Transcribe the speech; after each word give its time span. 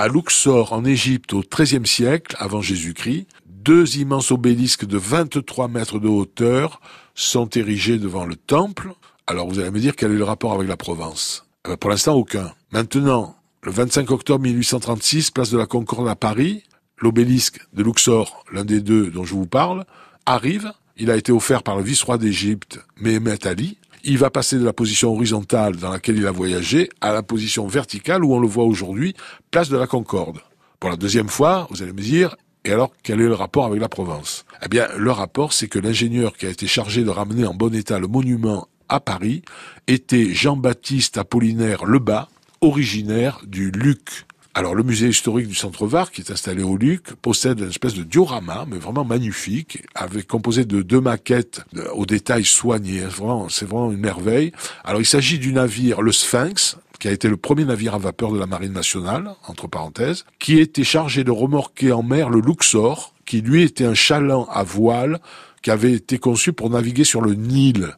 à 0.00 0.08
Luxor 0.08 0.72
en 0.72 0.86
Égypte 0.86 1.34
au 1.34 1.42
XIIIe 1.42 1.86
siècle 1.86 2.34
avant 2.38 2.62
Jésus-Christ, 2.62 3.26
deux 3.44 3.98
immenses 3.98 4.30
obélisques 4.30 4.86
de 4.86 4.96
23 4.96 5.68
mètres 5.68 5.98
de 5.98 6.08
hauteur 6.08 6.80
sont 7.14 7.50
érigés 7.50 7.98
devant 7.98 8.24
le 8.24 8.34
temple. 8.34 8.94
Alors 9.26 9.46
vous 9.46 9.58
allez 9.58 9.70
me 9.70 9.78
dire 9.78 9.94
quel 9.96 10.12
est 10.12 10.16
le 10.16 10.24
rapport 10.24 10.54
avec 10.54 10.68
la 10.68 10.78
Provence? 10.78 11.44
Euh, 11.68 11.76
Pour 11.76 11.90
l'instant, 11.90 12.14
aucun. 12.14 12.50
Maintenant, 12.72 13.36
le 13.62 13.72
25 13.72 14.10
octobre 14.10 14.42
1836, 14.42 15.32
place 15.32 15.50
de 15.50 15.58
la 15.58 15.66
Concorde 15.66 16.08
à 16.08 16.16
Paris, 16.16 16.62
l'obélisque 16.96 17.60
de 17.74 17.82
Luxor, 17.82 18.46
l'un 18.50 18.64
des 18.64 18.80
deux 18.80 19.10
dont 19.10 19.24
je 19.24 19.34
vous 19.34 19.46
parle, 19.46 19.84
arrive. 20.24 20.72
Il 20.96 21.10
a 21.10 21.16
été 21.18 21.30
offert 21.30 21.62
par 21.62 21.76
le 21.76 21.82
vice-roi 21.82 22.16
d'Égypte, 22.16 22.80
Mehemet 22.96 23.46
Ali. 23.46 23.76
Il 24.02 24.18
va 24.18 24.30
passer 24.30 24.58
de 24.58 24.64
la 24.64 24.72
position 24.72 25.12
horizontale 25.12 25.76
dans 25.76 25.90
laquelle 25.90 26.16
il 26.16 26.26
a 26.26 26.30
voyagé 26.30 26.88
à 27.00 27.12
la 27.12 27.22
position 27.22 27.66
verticale 27.66 28.24
où 28.24 28.34
on 28.34 28.40
le 28.40 28.48
voit 28.48 28.64
aujourd'hui, 28.64 29.14
place 29.50 29.68
de 29.68 29.76
la 29.76 29.86
Concorde. 29.86 30.38
Pour 30.78 30.88
la 30.88 30.96
deuxième 30.96 31.28
fois, 31.28 31.66
vous 31.70 31.82
allez 31.82 31.92
me 31.92 32.00
dire, 32.00 32.36
et 32.64 32.72
alors, 32.72 32.92
quel 33.02 33.20
est 33.20 33.26
le 33.26 33.34
rapport 33.34 33.66
avec 33.66 33.80
la 33.80 33.88
Provence? 33.88 34.44
Eh 34.64 34.68
bien, 34.68 34.88
le 34.96 35.10
rapport, 35.10 35.52
c'est 35.52 35.68
que 35.68 35.78
l'ingénieur 35.78 36.36
qui 36.36 36.46
a 36.46 36.50
été 36.50 36.66
chargé 36.66 37.04
de 37.04 37.10
ramener 37.10 37.46
en 37.46 37.54
bon 37.54 37.74
état 37.74 37.98
le 37.98 38.06
monument 38.06 38.68
à 38.88 39.00
Paris 39.00 39.42
était 39.86 40.32
Jean-Baptiste 40.32 41.18
Apollinaire 41.18 41.84
Lebas, 41.84 42.28
originaire 42.60 43.40
du 43.46 43.70
Luc. 43.70 44.26
Alors, 44.52 44.74
le 44.74 44.82
musée 44.82 45.08
historique 45.08 45.46
du 45.46 45.54
Centre 45.54 45.86
Var, 45.86 46.10
qui 46.10 46.22
est 46.22 46.30
installé 46.32 46.64
au 46.64 46.76
Luc, 46.76 47.14
possède 47.14 47.60
une 47.60 47.68
espèce 47.68 47.94
de 47.94 48.02
diorama, 48.02 48.66
mais 48.68 48.78
vraiment 48.78 49.04
magnifique, 49.04 49.84
avec 49.94 50.26
composé 50.26 50.64
de 50.64 50.82
deux 50.82 51.00
maquettes 51.00 51.62
aux 51.94 52.04
détails 52.04 52.44
soignés. 52.44 53.04
C'est 53.48 53.64
vraiment 53.64 53.92
une 53.92 54.00
merveille. 54.00 54.50
Alors, 54.82 55.00
il 55.00 55.06
s'agit 55.06 55.38
du 55.38 55.52
navire 55.52 56.02
le 56.02 56.10
Sphinx, 56.10 56.78
qui 56.98 57.06
a 57.06 57.12
été 57.12 57.28
le 57.28 57.36
premier 57.36 57.64
navire 57.64 57.94
à 57.94 57.98
vapeur 57.98 58.32
de 58.32 58.38
la 58.38 58.46
marine 58.46 58.72
nationale, 58.72 59.34
entre 59.46 59.68
parenthèses, 59.68 60.24
qui 60.40 60.58
était 60.58 60.84
chargé 60.84 61.22
de 61.22 61.30
remorquer 61.30 61.92
en 61.92 62.02
mer 62.02 62.28
le 62.28 62.40
Luxor, 62.40 63.14
qui 63.26 63.42
lui 63.42 63.62
était 63.62 63.84
un 63.84 63.94
chaland 63.94 64.48
à 64.50 64.64
voile 64.64 65.20
qui 65.62 65.70
avait 65.70 65.92
été 65.92 66.18
conçu 66.18 66.52
pour 66.52 66.70
naviguer 66.70 67.04
sur 67.04 67.20
le 67.20 67.34
Nil 67.34 67.94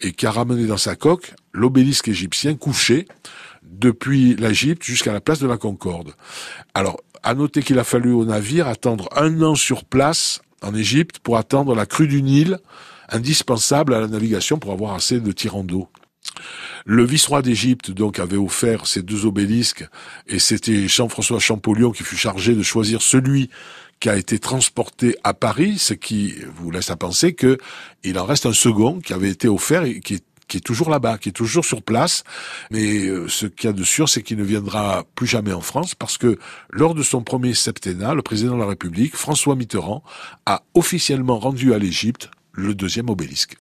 et 0.00 0.12
qui 0.12 0.26
a 0.26 0.30
ramené 0.30 0.66
dans 0.66 0.76
sa 0.76 0.96
coque 0.96 1.34
l'obélisque 1.52 2.08
égyptien 2.08 2.54
couché 2.54 3.06
depuis 3.70 4.34
l'Égypte 4.36 4.82
jusqu'à 4.82 5.12
la 5.12 5.20
place 5.20 5.38
de 5.38 5.46
la 5.46 5.56
Concorde. 5.56 6.14
Alors, 6.74 7.00
à 7.22 7.34
noter 7.34 7.62
qu'il 7.62 7.78
a 7.78 7.84
fallu 7.84 8.12
au 8.12 8.24
navire 8.24 8.66
attendre 8.66 9.08
un 9.16 9.42
an 9.42 9.54
sur 9.54 9.84
place 9.84 10.40
en 10.62 10.74
Égypte 10.74 11.18
pour 11.18 11.36
attendre 11.36 11.74
la 11.74 11.86
crue 11.86 12.08
du 12.08 12.22
Nil, 12.22 12.58
indispensable 13.08 13.94
à 13.94 14.00
la 14.00 14.08
navigation 14.08 14.58
pour 14.58 14.72
avoir 14.72 14.94
assez 14.94 15.20
de 15.20 15.32
tirants 15.32 15.64
d'eau. 15.64 15.88
Le 16.86 17.04
vice-roi 17.04 17.42
d'Égypte 17.42 17.90
donc 17.90 18.18
avait 18.18 18.36
offert 18.36 18.86
ces 18.86 19.02
deux 19.02 19.26
obélisques 19.26 19.86
et 20.26 20.38
c'était 20.38 20.88
Jean-François 20.88 21.38
Champollion 21.38 21.90
qui 21.90 22.02
fut 22.02 22.16
chargé 22.16 22.54
de 22.54 22.62
choisir 22.62 23.02
celui 23.02 23.50
qui 24.00 24.08
a 24.08 24.16
été 24.16 24.38
transporté 24.38 25.16
à 25.24 25.34
Paris, 25.34 25.76
ce 25.78 25.92
qui 25.92 26.36
vous 26.54 26.70
laisse 26.70 26.90
à 26.90 26.96
penser 26.96 27.34
que 27.34 27.58
il 28.02 28.18
en 28.18 28.24
reste 28.24 28.46
un 28.46 28.54
second 28.54 28.98
qui 29.00 29.12
avait 29.12 29.28
été 29.28 29.46
offert 29.46 29.84
et 29.84 30.00
qui 30.00 30.14
est 30.14 30.24
qui 30.50 30.58
est 30.58 30.60
toujours 30.60 30.90
là-bas, 30.90 31.16
qui 31.16 31.30
est 31.30 31.32
toujours 31.32 31.64
sur 31.64 31.80
place. 31.80 32.24
Mais 32.70 33.06
euh, 33.06 33.28
ce 33.28 33.46
qu'il 33.46 33.68
y 33.68 33.72
a 33.72 33.72
de 33.72 33.84
sûr, 33.84 34.08
c'est 34.08 34.22
qu'il 34.22 34.36
ne 34.36 34.44
viendra 34.44 35.04
plus 35.14 35.26
jamais 35.26 35.52
en 35.52 35.62
France 35.62 35.94
parce 35.94 36.18
que 36.18 36.38
lors 36.70 36.94
de 36.94 37.02
son 37.02 37.22
premier 37.22 37.54
septennat, 37.54 38.14
le 38.14 38.22
président 38.22 38.56
de 38.56 38.60
la 38.60 38.66
République, 38.66 39.16
François 39.16 39.56
Mitterrand, 39.56 40.02
a 40.44 40.62
officiellement 40.74 41.38
rendu 41.38 41.72
à 41.72 41.78
l'Égypte 41.78 42.30
le 42.52 42.74
deuxième 42.74 43.08
obélisque. 43.08 43.56